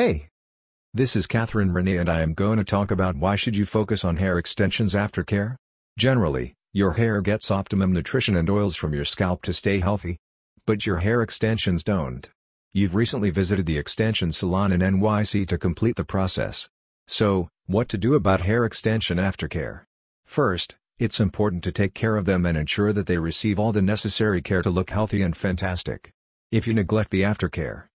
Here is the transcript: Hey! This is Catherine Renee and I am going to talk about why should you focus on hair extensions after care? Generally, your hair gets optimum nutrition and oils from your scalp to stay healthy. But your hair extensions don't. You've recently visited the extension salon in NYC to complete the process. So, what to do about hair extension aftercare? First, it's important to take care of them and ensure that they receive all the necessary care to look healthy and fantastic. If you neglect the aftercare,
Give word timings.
Hey! 0.00 0.28
This 0.94 1.14
is 1.14 1.26
Catherine 1.26 1.74
Renee 1.74 1.98
and 1.98 2.08
I 2.08 2.22
am 2.22 2.32
going 2.32 2.56
to 2.56 2.64
talk 2.64 2.90
about 2.90 3.18
why 3.18 3.36
should 3.36 3.54
you 3.54 3.66
focus 3.66 4.02
on 4.02 4.16
hair 4.16 4.38
extensions 4.38 4.94
after 4.94 5.22
care? 5.22 5.58
Generally, 5.98 6.54
your 6.72 6.92
hair 6.92 7.20
gets 7.20 7.50
optimum 7.50 7.92
nutrition 7.92 8.34
and 8.34 8.48
oils 8.48 8.76
from 8.76 8.94
your 8.94 9.04
scalp 9.04 9.42
to 9.42 9.52
stay 9.52 9.80
healthy. 9.80 10.16
But 10.66 10.86
your 10.86 11.00
hair 11.00 11.20
extensions 11.20 11.84
don't. 11.84 12.30
You've 12.72 12.94
recently 12.94 13.28
visited 13.28 13.66
the 13.66 13.76
extension 13.76 14.32
salon 14.32 14.72
in 14.72 14.80
NYC 14.80 15.46
to 15.48 15.58
complete 15.58 15.96
the 15.96 16.04
process. 16.04 16.70
So, 17.06 17.50
what 17.66 17.90
to 17.90 17.98
do 17.98 18.14
about 18.14 18.40
hair 18.40 18.64
extension 18.64 19.18
aftercare? 19.18 19.82
First, 20.24 20.76
it's 20.98 21.20
important 21.20 21.62
to 21.64 21.72
take 21.72 21.92
care 21.92 22.16
of 22.16 22.24
them 22.24 22.46
and 22.46 22.56
ensure 22.56 22.94
that 22.94 23.06
they 23.06 23.18
receive 23.18 23.58
all 23.58 23.72
the 23.72 23.82
necessary 23.82 24.40
care 24.40 24.62
to 24.62 24.70
look 24.70 24.88
healthy 24.88 25.20
and 25.20 25.36
fantastic. 25.36 26.10
If 26.50 26.66
you 26.66 26.72
neglect 26.72 27.10
the 27.10 27.20
aftercare, 27.20 27.89